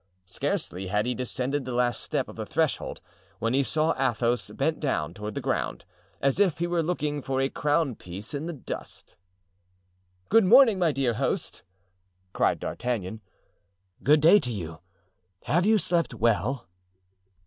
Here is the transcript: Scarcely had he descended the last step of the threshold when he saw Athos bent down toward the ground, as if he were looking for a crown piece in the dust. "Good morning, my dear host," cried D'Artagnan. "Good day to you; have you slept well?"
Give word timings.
Scarcely 0.25 0.87
had 0.87 1.05
he 1.05 1.13
descended 1.13 1.63
the 1.63 1.75
last 1.75 2.01
step 2.01 2.27
of 2.27 2.35
the 2.35 2.43
threshold 2.47 3.01
when 3.37 3.53
he 3.53 3.61
saw 3.61 3.93
Athos 3.99 4.49
bent 4.49 4.79
down 4.79 5.13
toward 5.13 5.35
the 5.35 5.41
ground, 5.41 5.85
as 6.21 6.39
if 6.39 6.57
he 6.57 6.65
were 6.65 6.81
looking 6.81 7.21
for 7.21 7.39
a 7.39 7.49
crown 7.49 7.93
piece 7.93 8.33
in 8.33 8.47
the 8.47 8.53
dust. 8.53 9.15
"Good 10.29 10.43
morning, 10.45 10.79
my 10.79 10.91
dear 10.91 11.13
host," 11.13 11.61
cried 12.33 12.57
D'Artagnan. 12.59 13.21
"Good 14.01 14.21
day 14.21 14.39
to 14.39 14.51
you; 14.51 14.79
have 15.43 15.67
you 15.67 15.77
slept 15.77 16.15
well?" 16.15 16.67